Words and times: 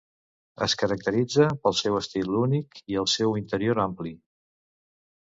Es 0.65 0.75
caracteritza 0.81 1.43
pel 1.65 1.75
seu 1.81 1.97
estil 1.99 2.37
únic 2.43 2.79
i 2.93 2.97
el 3.01 3.07
seu 3.17 3.35
interior 3.41 3.83
ampli. 3.85 4.15